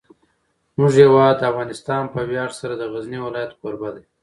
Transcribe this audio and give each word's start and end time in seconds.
زموږ 0.73 0.93
هیواد 1.03 1.47
افغانستان 1.51 2.03
په 2.13 2.19
ویاړ 2.29 2.49
سره 2.59 2.73
د 2.77 2.83
غزني 2.91 3.19
ولایت 3.23 3.51
کوربه 3.59 3.89
دی. 3.95 4.03